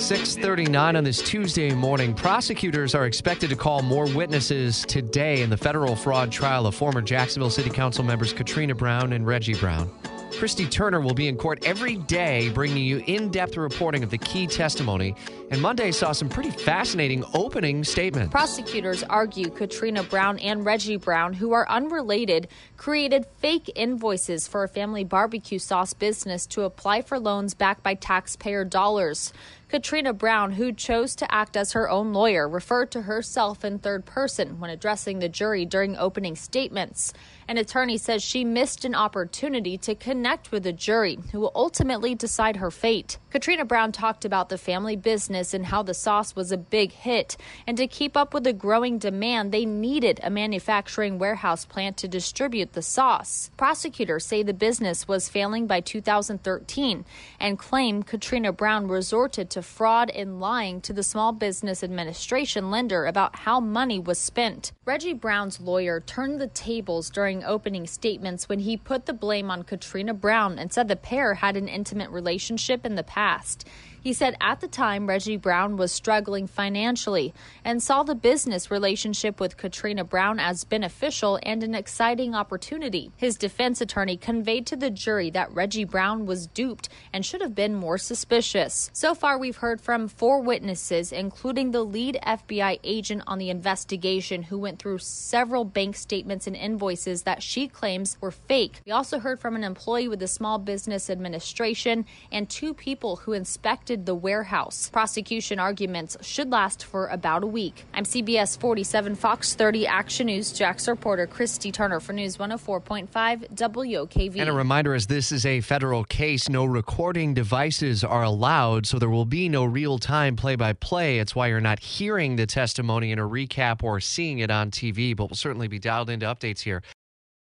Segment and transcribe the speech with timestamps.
[0.00, 2.12] 6:39 on this Tuesday morning.
[2.12, 7.00] Prosecutors are expected to call more witnesses today in the federal fraud trial of former
[7.00, 9.90] Jacksonville City Council members Katrina Brown and Reggie Brown.
[10.38, 14.18] Christy Turner will be in court every day, bringing you in depth reporting of the
[14.18, 15.14] key testimony.
[15.50, 18.32] And Monday saw some pretty fascinating opening statements.
[18.32, 24.68] Prosecutors argue Katrina Brown and Reggie Brown, who are unrelated, created fake invoices for a
[24.68, 29.32] family barbecue sauce business to apply for loans backed by taxpayer dollars.
[29.68, 34.06] Katrina Brown, who chose to act as her own lawyer, referred to herself in third
[34.06, 37.12] person when addressing the jury during opening statements.
[37.48, 42.14] An attorney says she missed an opportunity to connect with the jury, who will ultimately
[42.14, 43.18] decide her fate.
[43.30, 47.36] Katrina Brown talked about the family business and how the sauce was a big hit,
[47.66, 52.08] and to keep up with the growing demand, they needed a manufacturing warehouse plant to
[52.08, 53.50] distribute the sauce.
[53.56, 57.04] Prosecutors say the business was failing by 2013
[57.40, 63.06] and claim Katrina Brown resorted to fraud and lying to the Small Business Administration lender
[63.06, 64.72] about how money was spent.
[64.84, 69.62] Reggie Brown's lawyer turned the tables during opening statements when he put the blame on
[69.62, 73.66] Katrina Brown and said the pair had an intimate relationship in the past.
[74.06, 79.40] He said at the time Reggie Brown was struggling financially and saw the business relationship
[79.40, 83.10] with Katrina Brown as beneficial and an exciting opportunity.
[83.16, 87.56] His defense attorney conveyed to the jury that Reggie Brown was duped and should have
[87.56, 88.92] been more suspicious.
[88.92, 94.44] So far, we've heard from four witnesses, including the lead FBI agent on the investigation
[94.44, 98.82] who went through several bank statements and invoices that she claims were fake.
[98.86, 103.32] We also heard from an employee with the Small Business Administration and two people who
[103.32, 104.90] inspected the warehouse.
[104.90, 107.84] Prosecution arguments should last for about a week.
[107.94, 113.08] I'm CBS 47 Fox 30 Action News Jax reporter Christy Turner for News 104.5
[113.54, 114.40] WOKV.
[114.40, 118.98] And a reminder as this is a federal case, no recording devices are allowed, so
[118.98, 121.18] there will be no real time play by play.
[121.18, 125.16] It's why you're not hearing the testimony in a recap or seeing it on TV,
[125.16, 126.82] but we'll certainly be dialed into updates here.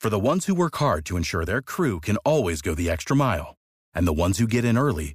[0.00, 3.14] For the ones who work hard to ensure their crew can always go the extra
[3.14, 3.56] mile,
[3.94, 5.14] and the ones who get in early